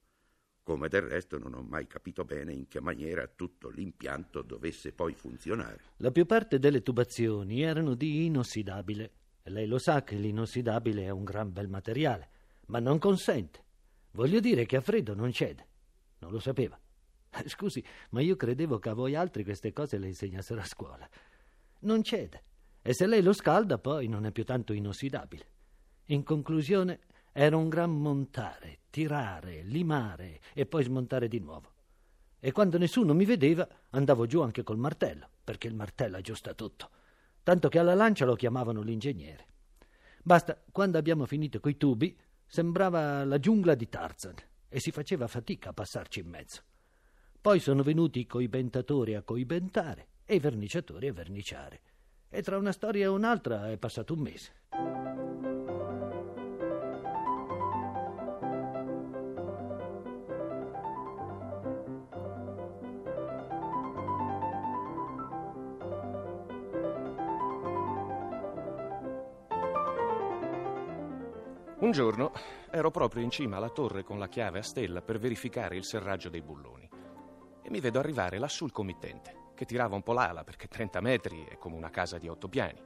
Come 0.64 0.88
del 0.88 1.02
resto 1.02 1.38
non 1.38 1.54
ho 1.54 1.62
mai 1.64 1.86
capito 1.86 2.24
bene 2.24 2.54
in 2.54 2.70
che 2.70 2.80
maniera 2.80 3.28
tutto 3.28 3.68
l'impianto 3.68 4.42
dovesse 4.42 4.94
poi 4.94 5.16
funzionare. 5.16 5.82
La 5.98 6.12
più 6.12 6.26
parte 6.26 6.60
delle 6.60 6.82
tubazioni 6.82 7.62
erano 7.62 7.94
di 7.94 8.24
inossidabile. 8.24 9.12
Lei 9.44 9.68
lo 9.68 9.80
sa 9.80 10.02
che 10.06 10.16
l'inossidabile 10.16 11.04
è 11.04 11.10
un 11.10 11.26
gran 11.26 11.52
bel 11.52 11.68
materiale, 11.68 12.30
ma 12.74 12.80
non 12.80 12.98
consente. 12.98 13.64
Voglio 14.14 14.40
dire 14.40 14.66
che 14.66 14.78
a 14.78 14.82
freddo 14.82 15.14
non 15.14 15.32
cede. 15.32 15.68
Non 16.20 16.32
lo 16.32 16.40
sapeva. 16.40 16.80
Scusi, 17.46 17.84
ma 18.10 18.22
io 18.22 18.36
credevo 18.36 18.80
che 18.80 18.90
a 18.90 18.94
voi 18.94 19.14
altri 19.14 19.44
queste 19.44 19.72
cose 19.72 20.00
le 20.00 20.08
insegnassero 20.08 20.60
a 20.60 20.66
scuola. 20.66 21.08
Non 21.82 22.02
cede. 22.02 22.44
E 22.82 22.96
se 22.96 23.06
lei 23.06 23.22
lo 23.22 23.32
scalda, 23.32 23.78
poi 23.78 24.08
non 24.08 24.26
è 24.26 24.32
più 24.32 24.44
tanto 24.44 24.74
inossidabile. 24.74 25.52
In 26.06 26.24
conclusione, 26.24 27.02
era 27.32 27.56
un 27.56 27.70
gran 27.70 27.92
montare, 27.92 28.80
tirare, 28.90 29.62
limare 29.62 30.42
e 30.54 30.66
poi 30.66 30.84
smontare 30.84 31.28
di 31.28 31.40
nuovo. 31.40 31.72
E 32.40 32.52
quando 32.52 32.80
nessuno 32.80 33.14
mi 33.14 33.26
vedeva, 33.26 33.68
andavo 33.92 34.26
giù 34.26 34.42
anche 34.42 34.64
col 34.64 34.80
martello, 34.80 35.30
perché 35.44 35.68
il 35.68 35.76
martello 35.76 36.18
aggiusta 36.18 36.56
tutto. 36.56 36.90
Tanto 37.44 37.70
che 37.70 37.78
alla 37.78 37.94
lancia 37.94 38.26
lo 38.26 38.34
chiamavano 38.34 38.82
l'ingegnere. 38.82 39.46
Basta, 40.24 40.60
quando 40.72 40.98
abbiamo 40.98 41.26
finito 41.26 41.60
coi 41.60 41.78
tubi, 41.78 42.18
sembrava 42.54 43.26
la 43.26 43.40
giungla 43.40 43.74
di 43.74 43.90
Tarzan 43.90 44.36
e 44.70 44.80
si 44.80 44.92
faceva 44.92 45.26
fatica 45.26 45.72
a 45.72 45.74
passarci 45.74 46.20
in 46.20 46.28
mezzo. 46.28 46.62
Poi 47.42 47.60
sono 47.60 47.82
venuti 47.82 48.20
i 48.20 48.28
coibentatori 48.28 49.16
a 49.16 49.24
coibentare 49.24 50.10
e 50.24 50.36
i 50.36 50.40
verniciatori 50.40 51.08
a 51.08 51.14
verniciare. 51.14 51.82
E 52.30 52.44
tra 52.44 52.60
una 52.60 52.72
storia 52.72 53.06
e 53.06 53.08
un'altra 53.08 53.72
è 53.72 53.78
passato 53.80 54.14
un 54.14 54.20
mese. 54.20 54.52
Un 71.84 71.92
giorno 71.92 72.32
ero 72.72 72.92
proprio 72.92 73.22
in 73.22 73.30
cima 73.30 73.58
alla 73.58 73.70
torre 73.70 74.04
con 74.04 74.18
la 74.18 74.30
chiave 74.30 74.60
a 74.60 74.64
stella 74.64 75.02
per 75.02 75.20
verificare 75.20 75.76
il 75.76 75.84
serraggio 75.84 76.30
dei 76.30 76.42
bulloni 76.42 76.90
e 77.62 77.70
mi 77.70 77.82
vedo 77.82 78.00
arrivare 78.00 78.38
lassù 78.38 78.64
il 78.64 78.72
committente, 78.72 79.52
che 79.54 79.66
tirava 79.66 79.94
un 79.94 80.02
po' 80.02 80.14
l'ala 80.14 80.46
perché 80.46 80.70
30 80.70 81.02
metri 81.02 81.44
è 81.44 81.58
come 81.58 81.76
una 81.76 81.90
casa 81.90 82.18
di 82.18 82.30
otto 82.30 82.48
piani. 82.48 82.82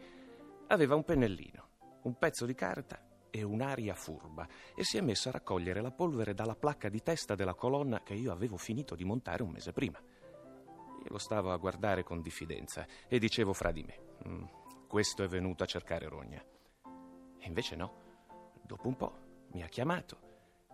Aveva 0.69 0.95
un 0.95 1.03
pennellino, 1.03 1.67
un 2.01 2.17
pezzo 2.17 2.47
di 2.47 2.55
carta 2.55 2.99
e 3.29 3.43
un'aria 3.43 3.93
furba 3.93 4.47
e 4.75 4.83
si 4.83 4.97
è 4.97 5.01
messo 5.01 5.29
a 5.29 5.33
raccogliere 5.33 5.79
la 5.79 5.91
polvere 5.91 6.33
dalla 6.33 6.55
placca 6.55 6.89
di 6.89 7.03
testa 7.03 7.35
della 7.35 7.53
colonna 7.53 8.01
che 8.01 8.15
io 8.15 8.31
avevo 8.31 8.57
finito 8.57 8.95
di 8.95 9.05
montare 9.05 9.43
un 9.43 9.51
mese 9.51 9.73
prima. 9.73 9.99
Io 9.99 11.07
lo 11.07 11.19
stavo 11.19 11.51
a 11.51 11.57
guardare 11.57 12.01
con 12.01 12.23
diffidenza 12.23 12.87
e 13.07 13.19
dicevo 13.19 13.53
fra 13.53 13.71
di 13.71 13.83
me, 13.83 13.99
mm, 14.27 14.43
questo 14.87 15.21
è 15.21 15.27
venuto 15.27 15.61
a 15.61 15.67
cercare 15.67 16.07
rogna. 16.07 16.43
E 17.37 17.45
invece 17.45 17.75
no. 17.75 18.06
Dopo 18.67 18.87
un 18.89 18.97
po' 18.97 19.17
mi 19.53 19.63
ha 19.63 19.67
chiamato 19.67 20.19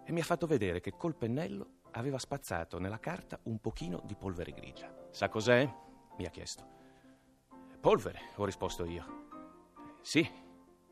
e 0.04 0.12
mi 0.12 0.20
ha 0.20 0.24
fatto 0.24 0.48
vedere 0.48 0.80
che 0.82 0.98
col 0.98 1.16
pennello 1.16 1.82
aveva 1.92 2.18
spazzato 2.18 2.80
nella 2.80 3.00
carta 3.00 3.40
un 3.44 3.60
pochino 3.60 4.02
di 4.04 4.16
polvere 4.16 4.52
grigia. 4.52 4.92
Sa 5.12 5.30
cos'è? 5.30 5.72
mi 6.18 6.26
ha 6.26 6.30
chiesto. 6.32 6.68
Polvere, 7.80 8.32
ho 8.36 8.46
risposto 8.46 8.84
io. 8.86 9.28
Sì, 10.02 10.28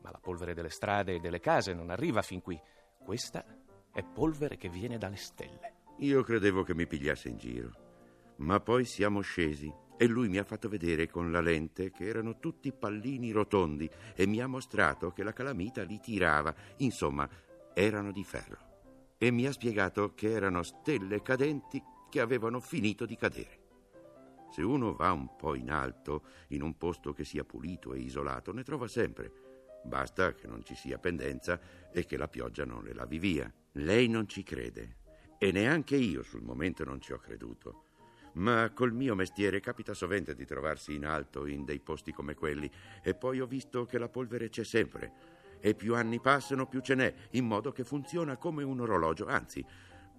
ma 0.00 0.10
la 0.12 0.20
polvere 0.20 0.54
delle 0.54 0.70
strade 0.70 1.14
e 1.14 1.18
delle 1.18 1.40
case 1.40 1.74
non 1.74 1.90
arriva 1.90 2.22
fin 2.22 2.40
qui. 2.40 2.60
Questa 3.04 3.44
è 3.92 4.02
polvere 4.04 4.56
che 4.56 4.68
viene 4.68 4.96
dalle 4.96 5.16
stelle. 5.16 5.74
Io 5.98 6.22
credevo 6.22 6.62
che 6.62 6.74
mi 6.74 6.86
pigliasse 6.86 7.28
in 7.28 7.36
giro, 7.36 7.70
ma 8.36 8.60
poi 8.60 8.84
siamo 8.84 9.20
scesi 9.20 9.72
e 10.02 10.08
lui 10.08 10.28
mi 10.28 10.38
ha 10.38 10.42
fatto 10.42 10.68
vedere 10.68 11.08
con 11.08 11.30
la 11.30 11.40
lente 11.40 11.92
che 11.92 12.06
erano 12.08 12.40
tutti 12.40 12.72
pallini 12.72 13.30
rotondi 13.30 13.88
e 14.16 14.26
mi 14.26 14.40
ha 14.40 14.48
mostrato 14.48 15.12
che 15.12 15.22
la 15.22 15.32
calamita 15.32 15.84
li 15.84 16.00
tirava, 16.00 16.52
insomma, 16.78 17.28
erano 17.72 18.10
di 18.10 18.24
ferro. 18.24 19.14
E 19.16 19.30
mi 19.30 19.46
ha 19.46 19.52
spiegato 19.52 20.12
che 20.14 20.32
erano 20.32 20.64
stelle 20.64 21.22
cadenti 21.22 21.80
che 22.10 22.18
avevano 22.18 22.58
finito 22.58 23.06
di 23.06 23.14
cadere. 23.14 23.60
Se 24.50 24.60
uno 24.62 24.92
va 24.96 25.12
un 25.12 25.36
po' 25.36 25.54
in 25.54 25.70
alto, 25.70 26.24
in 26.48 26.62
un 26.62 26.76
posto 26.76 27.12
che 27.12 27.24
sia 27.24 27.44
pulito 27.44 27.94
e 27.94 28.00
isolato, 28.00 28.52
ne 28.52 28.64
trova 28.64 28.88
sempre. 28.88 29.30
Basta 29.84 30.34
che 30.34 30.48
non 30.48 30.64
ci 30.64 30.74
sia 30.74 30.98
pendenza 30.98 31.60
e 31.92 32.04
che 32.06 32.16
la 32.16 32.26
pioggia 32.26 32.64
non 32.64 32.82
le 32.82 32.92
lavi 32.92 33.20
via. 33.20 33.54
Lei 33.74 34.08
non 34.08 34.26
ci 34.26 34.42
crede. 34.42 34.96
E 35.38 35.52
neanche 35.52 35.94
io 35.94 36.24
sul 36.24 36.42
momento 36.42 36.82
non 36.82 37.00
ci 37.00 37.12
ho 37.12 37.18
creduto 37.18 37.90
ma 38.34 38.70
col 38.74 38.92
mio 38.92 39.14
mestiere 39.14 39.60
capita 39.60 39.94
sovente 39.94 40.34
di 40.34 40.44
trovarsi 40.44 40.94
in 40.94 41.04
alto 41.04 41.46
in 41.46 41.64
dei 41.64 41.80
posti 41.80 42.12
come 42.12 42.34
quelli 42.34 42.70
e 43.02 43.14
poi 43.14 43.40
ho 43.40 43.46
visto 43.46 43.84
che 43.84 43.98
la 43.98 44.08
polvere 44.08 44.48
c'è 44.48 44.64
sempre 44.64 45.40
e 45.60 45.74
più 45.74 45.94
anni 45.94 46.20
passano 46.20 46.66
più 46.66 46.80
ce 46.80 46.96
n'è, 46.96 47.14
in 47.30 47.46
modo 47.46 47.70
che 47.70 47.84
funziona 47.84 48.36
come 48.36 48.64
un 48.64 48.80
orologio, 48.80 49.26
anzi 49.26 49.64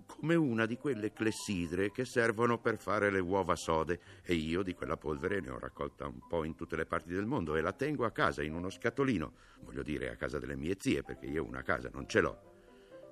come 0.05 0.35
una 0.35 0.65
di 0.65 0.77
quelle 0.77 1.11
clessidre 1.11 1.91
che 1.91 2.05
servono 2.05 2.59
per 2.59 2.77
fare 2.77 3.09
le 3.09 3.19
uova 3.19 3.55
sode 3.55 3.99
e 4.23 4.33
io 4.33 4.63
di 4.63 4.73
quella 4.73 4.97
polvere 4.97 5.41
ne 5.41 5.49
ho 5.49 5.59
raccolta 5.59 6.07
un 6.07 6.27
po' 6.27 6.43
in 6.43 6.55
tutte 6.55 6.75
le 6.75 6.85
parti 6.85 7.13
del 7.13 7.25
mondo 7.25 7.55
e 7.55 7.61
la 7.61 7.73
tengo 7.73 8.05
a 8.05 8.11
casa 8.11 8.41
in 8.41 8.53
uno 8.53 8.69
scatolino, 8.69 9.33
voglio 9.61 9.83
dire 9.83 10.11
a 10.11 10.15
casa 10.15 10.39
delle 10.39 10.55
mie 10.55 10.77
zie 10.79 11.03
perché 11.03 11.25
io 11.25 11.43
una 11.43 11.61
casa 11.61 11.89
non 11.91 12.07
ce 12.07 12.21
l'ho. 12.21 12.51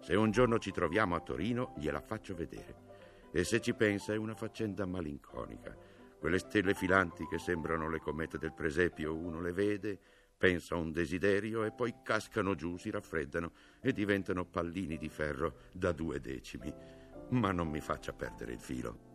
Se 0.02 0.16
un 0.16 0.32
giorno 0.32 0.58
ci 0.58 0.72
troviamo 0.72 1.16
a 1.16 1.22
Torino 1.22 1.74
gliela 1.78 2.02
faccio 2.02 2.34
vedere. 2.34 2.91
E 3.32 3.44
se 3.44 3.62
ci 3.62 3.74
pensa 3.74 4.14
è 4.14 4.18
una 4.18 4.36
faccenda 4.36 4.86
malinconica. 4.86 5.76
Quelle 6.20 6.38
stelle 6.38 6.74
filanti 6.74 7.26
che 7.28 7.40
sembrano 7.40 7.90
le 7.90 8.00
comete 8.00 8.38
del 8.38 8.54
presepio, 8.54 9.16
uno 9.16 9.40
le 9.40 9.54
vede, 9.54 9.98
pensa 10.38 10.76
a 10.76 10.80
un 10.80 10.92
desiderio 10.92 11.64
e 11.64 11.72
poi 11.72 11.96
cascano 12.04 12.56
giù, 12.56 12.78
si 12.78 12.90
raffreddano 12.90 13.52
e 13.80 13.94
diventano 13.94 14.46
pallini 14.46 14.98
di 14.98 15.10
ferro 15.10 15.70
da 15.72 15.92
due 15.92 16.20
decimi. 16.20 16.74
Ma 17.30 17.52
non 17.52 17.70
mi 17.70 17.80
faccia 17.80 18.12
perdere 18.12 18.54
il 18.54 18.60
filo. 18.60 19.11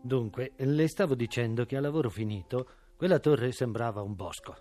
Dunque, 0.00 0.52
le 0.56 0.86
stavo 0.86 1.14
dicendo 1.14 1.64
che 1.64 1.76
a 1.76 1.80
lavoro 1.80 2.08
finito 2.08 2.68
quella 2.96 3.18
torre 3.18 3.52
sembrava 3.52 4.00
un 4.00 4.14
bosco. 4.14 4.56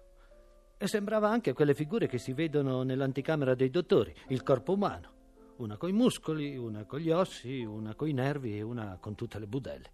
E 0.77 0.87
sembrava 0.87 1.29
anche 1.29 1.53
quelle 1.53 1.73
figure 1.73 2.07
che 2.07 2.17
si 2.17 2.33
vedono 2.33 2.83
nell'anticamera 2.83 3.55
dei 3.55 3.69
dottori, 3.69 4.13
il 4.29 4.43
corpo 4.43 4.73
umano. 4.73 5.15
Una 5.57 5.77
coi 5.77 5.91
muscoli, 5.91 6.55
una 6.57 6.85
con 6.85 6.99
gli 6.99 7.09
ossi, 7.09 7.63
una 7.63 7.95
coi 7.95 8.13
nervi 8.13 8.57
e 8.57 8.61
una 8.61 8.97
con 8.99 9.15
tutte 9.15 9.39
le 9.39 9.47
budelle. 9.47 9.91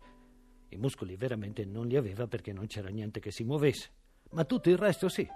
I 0.69 0.77
muscoli 0.77 1.15
veramente 1.15 1.65
non 1.65 1.87
li 1.87 1.95
aveva 1.95 2.27
perché 2.27 2.51
non 2.51 2.67
c'era 2.67 2.89
niente 2.89 3.19
che 3.19 3.31
si 3.31 3.43
muovesse, 3.43 3.91
ma 4.31 4.43
tutto 4.45 4.69
il 4.69 4.77
resto 4.77 5.07
sì. 5.07 5.27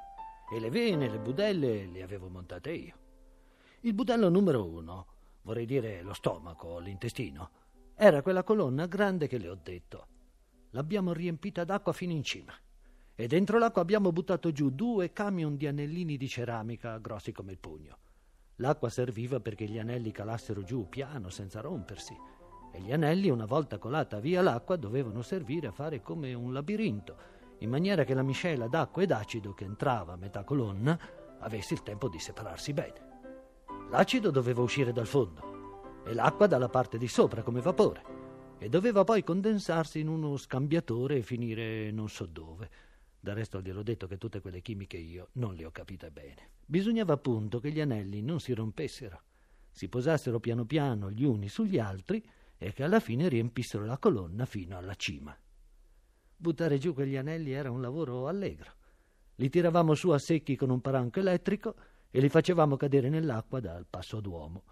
E 0.53 0.59
le 0.59 0.69
vene, 0.69 1.09
le 1.09 1.19
budelle 1.19 1.85
le 1.85 2.01
avevo 2.01 2.29
montate 2.29 2.71
io. 2.71 2.95
Il 3.81 3.93
budello 3.93 4.29
numero 4.29 4.65
uno, 4.65 5.05
vorrei 5.43 5.65
dire 5.65 6.01
lo 6.01 6.13
stomaco, 6.13 6.79
l'intestino, 6.79 7.49
era 7.99 8.21
quella 8.21 8.43
colonna 8.43 8.85
grande 8.85 9.25
che 9.25 9.39
le 9.39 9.49
ho 9.49 9.57
detto. 9.59 10.07
L'abbiamo 10.71 11.13
riempita 11.13 11.63
d'acqua 11.63 11.93
fino 11.93 12.11
in 12.11 12.21
cima. 12.21 12.53
E 13.15 13.25
dentro 13.25 13.57
l'acqua 13.57 13.81
abbiamo 13.81 14.11
buttato 14.11 14.51
giù 14.51 14.69
due 14.69 15.11
camion 15.11 15.57
di 15.57 15.65
anellini 15.65 16.15
di 16.15 16.27
ceramica 16.27 16.99
grossi 16.99 17.31
come 17.31 17.53
il 17.53 17.57
pugno. 17.57 17.97
L'acqua 18.57 18.89
serviva 18.89 19.39
perché 19.39 19.65
gli 19.65 19.79
anelli 19.79 20.11
calassero 20.11 20.61
giù 20.61 20.87
piano, 20.87 21.31
senza 21.31 21.59
rompersi. 21.59 22.15
E 22.71 22.79
gli 22.81 22.91
anelli, 22.91 23.31
una 23.31 23.45
volta 23.45 23.79
colata 23.79 24.19
via 24.19 24.43
l'acqua, 24.43 24.75
dovevano 24.75 25.23
servire 25.23 25.65
a 25.65 25.71
fare 25.71 26.03
come 26.03 26.35
un 26.35 26.53
labirinto, 26.53 27.17
in 27.59 27.71
maniera 27.71 28.03
che 28.03 28.13
la 28.13 28.21
miscela 28.21 28.67
d'acqua 28.67 29.01
ed 29.01 29.11
acido 29.11 29.55
che 29.55 29.63
entrava 29.63 30.13
a 30.13 30.17
metà 30.17 30.43
colonna 30.43 30.99
avesse 31.39 31.73
il 31.73 31.81
tempo 31.81 32.09
di 32.09 32.19
separarsi 32.19 32.73
bene. 32.73 33.05
L'acido 33.89 34.29
doveva 34.29 34.61
uscire 34.61 34.91
dal 34.91 35.07
fondo 35.07 35.56
e 36.07 36.13
l'acqua 36.13 36.47
dalla 36.47 36.69
parte 36.69 36.97
di 36.97 37.07
sopra 37.07 37.43
come 37.43 37.59
vapore 37.59 38.17
e 38.59 38.69
doveva 38.69 39.03
poi 39.03 39.23
condensarsi 39.23 39.99
in 39.99 40.07
uno 40.07 40.37
scambiatore 40.37 41.17
e 41.17 41.21
finire 41.21 41.91
non 41.91 42.09
so 42.09 42.25
dove. 42.25 42.69
Del 43.19 43.35
resto 43.35 43.61
gliel'ho 43.61 43.83
detto 43.83 44.07
che 44.07 44.17
tutte 44.17 44.39
quelle 44.39 44.61
chimiche 44.61 44.97
io 44.97 45.29
non 45.33 45.53
le 45.55 45.65
ho 45.65 45.71
capite 45.71 46.09
bene. 46.11 46.51
Bisognava 46.65 47.13
appunto 47.13 47.59
che 47.59 47.71
gli 47.71 47.81
anelli 47.81 48.21
non 48.21 48.39
si 48.39 48.53
rompessero, 48.53 49.21
si 49.69 49.89
posassero 49.89 50.39
piano 50.39 50.65
piano 50.65 51.11
gli 51.11 51.23
uni 51.23 51.49
sugli 51.49 51.77
altri 51.77 52.23
e 52.57 52.73
che 52.73 52.83
alla 52.83 52.99
fine 52.99 53.27
riempissero 53.27 53.85
la 53.85 53.97
colonna 53.97 54.45
fino 54.45 54.77
alla 54.77 54.95
cima. 54.95 55.37
Buttare 56.35 56.77
giù 56.77 56.93
quegli 56.93 57.15
anelli 57.15 57.51
era 57.51 57.69
un 57.69 57.81
lavoro 57.81 58.27
allegro. 58.27 58.73
Li 59.35 59.49
tiravamo 59.49 59.93
su 59.93 60.09
a 60.09 60.17
secchi 60.17 60.55
con 60.55 60.69
un 60.69 60.81
paranco 60.81 61.19
elettrico 61.19 61.75
e 62.09 62.19
li 62.19 62.29
facevamo 62.29 62.75
cadere 62.77 63.09
nell'acqua 63.09 63.59
dal 63.59 63.85
passo 63.87 64.19
d'uomo. 64.19 64.63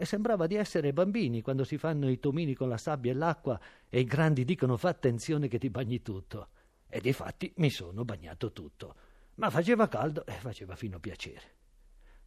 E 0.00 0.04
sembrava 0.04 0.46
di 0.46 0.54
essere 0.54 0.92
bambini 0.92 1.42
quando 1.42 1.64
si 1.64 1.76
fanno 1.76 2.08
i 2.08 2.20
tomini 2.20 2.54
con 2.54 2.68
la 2.68 2.76
sabbia 2.76 3.10
e 3.10 3.16
l'acqua 3.16 3.58
e 3.88 3.98
i 3.98 4.04
grandi 4.04 4.44
dicono 4.44 4.76
fa 4.76 4.90
attenzione 4.90 5.48
che 5.48 5.58
ti 5.58 5.70
bagni 5.70 6.02
tutto. 6.02 6.50
E 6.88 7.00
difatti 7.00 7.52
mi 7.56 7.68
sono 7.68 8.04
bagnato 8.04 8.52
tutto. 8.52 8.94
Ma 9.34 9.50
faceva 9.50 9.88
caldo 9.88 10.24
e 10.24 10.34
faceva 10.34 10.76
fino 10.76 11.00
piacere. 11.00 11.56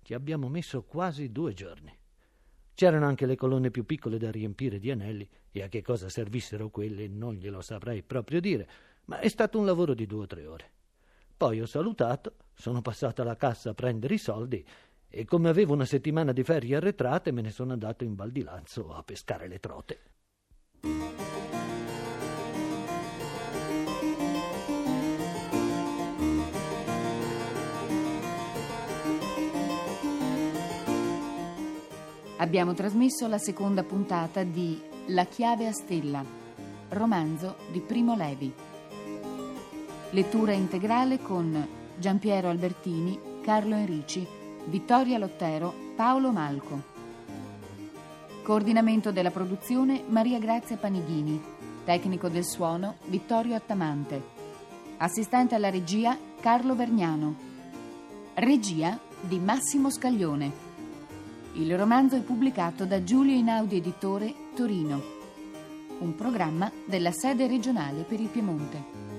Ci 0.01 0.13
abbiamo 0.13 0.49
messo 0.49 0.83
quasi 0.83 1.31
due 1.31 1.53
giorni. 1.53 1.97
C'erano 2.73 3.05
anche 3.05 3.25
le 3.25 3.37
colonne 3.37 3.71
più 3.71 3.85
piccole 3.85 4.17
da 4.17 4.31
riempire 4.31 4.77
di 4.77 4.91
anelli 4.91 5.29
e 5.49 5.61
a 5.61 5.69
che 5.69 5.81
cosa 5.81 6.09
servissero 6.09 6.69
quelle 6.69 7.07
non 7.07 7.35
glielo 7.35 7.61
saprei 7.61 8.03
proprio 8.03 8.41
dire, 8.41 8.69
ma 9.05 9.19
è 9.19 9.29
stato 9.29 9.57
un 9.57 9.65
lavoro 9.65 9.93
di 9.93 10.05
due 10.05 10.23
o 10.23 10.27
tre 10.27 10.45
ore. 10.45 10.71
Poi 11.37 11.61
ho 11.61 11.65
salutato, 11.65 12.35
sono 12.53 12.81
passato 12.81 13.21
alla 13.21 13.37
cassa 13.37 13.69
a 13.69 13.73
prendere 13.73 14.15
i 14.15 14.17
soldi 14.17 14.65
e 15.13 15.25
come 15.25 15.49
avevo 15.49 15.73
una 15.73 15.83
settimana 15.83 16.31
di 16.31 16.41
ferie 16.41 16.77
arretrate 16.77 17.33
me 17.33 17.41
ne 17.41 17.51
sono 17.51 17.73
andato 17.73 18.05
in 18.05 18.15
Val 18.15 18.31
di 18.31 18.43
Lanzo 18.43 18.93
a 18.93 19.03
pescare 19.03 19.47
le 19.49 19.59
trote. 19.59 19.99
Abbiamo 32.37 32.73
trasmesso 32.73 33.27
la 33.27 33.37
seconda 33.37 33.83
puntata 33.83 34.43
di 34.43 34.81
La 35.07 35.25
chiave 35.25 35.67
a 35.67 35.71
stella, 35.73 36.25
romanzo 36.89 37.57
di 37.71 37.81
Primo 37.81 38.15
Levi. 38.15 38.51
Lettura 40.11 40.53
integrale 40.53 41.19
con 41.19 41.67
Giampiero 41.97 42.49
Albertini, 42.49 43.19
Carlo 43.43 43.75
Enrici, 43.75 44.39
Vittoria 44.65 45.17
Lottero, 45.17 45.73
Paolo 45.95 46.31
Malco. 46.31 46.81
Coordinamento 48.43 49.11
della 49.11 49.31
produzione 49.31 50.03
Maria 50.07 50.39
Grazia 50.39 50.77
Panighini. 50.77 51.41
Tecnico 51.83 52.29
del 52.29 52.45
suono 52.45 52.95
Vittorio 53.05 53.55
Attamante. 53.55 54.21
Assistente 54.97 55.55
alla 55.55 55.71
regia 55.71 56.17
Carlo 56.39 56.75
Vergnano. 56.75 57.35
Regia 58.35 58.97
di 59.19 59.39
Massimo 59.39 59.89
Scaglione. 59.89 60.69
Il 61.53 61.75
romanzo 61.77 62.15
è 62.15 62.21
pubblicato 62.21 62.85
da 62.85 63.03
Giulio 63.03 63.35
Inaudi 63.35 63.77
Editore, 63.77 64.33
Torino. 64.55 65.01
Un 65.99 66.15
programma 66.15 66.71
della 66.85 67.11
sede 67.11 67.47
regionale 67.47 68.03
per 68.03 68.19
il 68.19 68.27
Piemonte. 68.27 69.10